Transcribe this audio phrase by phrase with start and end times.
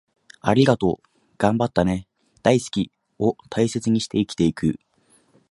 [0.41, 1.07] 『ありがとう』、
[1.37, 2.07] 『頑張ったね』、
[2.41, 4.79] 『大好き』を大切にして生きていく